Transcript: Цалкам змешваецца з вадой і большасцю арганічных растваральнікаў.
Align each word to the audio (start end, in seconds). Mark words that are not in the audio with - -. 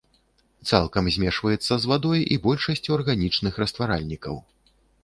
Цалкам 0.69 1.09
змешваецца 1.17 1.73
з 1.83 1.91
вадой 1.91 2.25
і 2.37 2.41
большасцю 2.49 2.89
арганічных 2.99 3.53
растваральнікаў. 3.67 4.35